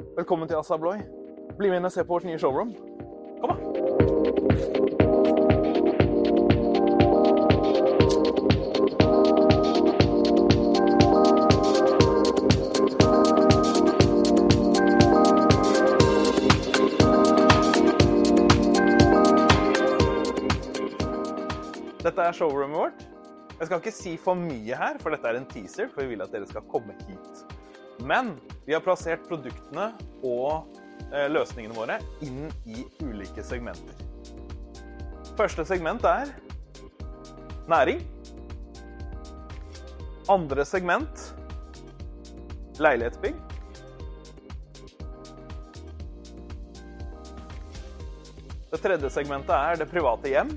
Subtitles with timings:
[0.00, 1.00] Velkommen til Assa Abloy.
[1.58, 2.68] Bli med inn og se på vårt nye showroom.
[3.40, 3.56] Kom, da.
[22.02, 23.08] Dette er showroomet vårt.
[23.58, 26.22] Jeg skal ikke si for mye her, for dette er en teaser, for vi vil
[26.22, 27.53] at dere skal komme hit.
[28.02, 28.34] Men
[28.64, 29.92] vi har plassert produktene
[30.24, 30.66] og
[31.12, 34.00] eh, løsningene våre inn i ulike segmenter.
[35.38, 36.30] Første segment er
[37.70, 38.02] næring.
[40.30, 41.34] Andre segment
[42.80, 43.34] leilighetsbygg.
[48.74, 50.48] Det tredje segmentet er det private hjem.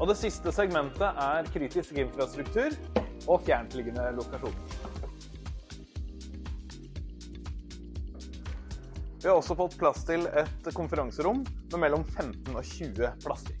[0.00, 2.72] Og det siste segmentet er kritisk infrastruktur
[3.28, 4.78] og fjerntliggende lokasjoner.
[9.20, 13.58] Vi har også fått plass til et konferanserom med mellom 15 og 20 plasser.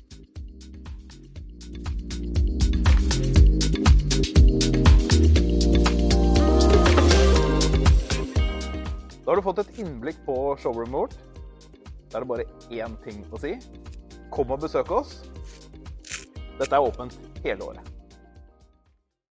[9.20, 11.18] Da har du fått et innblikk på showroomet vårt.
[12.08, 13.52] Da er det bare én ting å si.
[14.32, 15.18] Kom og besøk oss.
[16.60, 17.99] Dette er åpent hele året.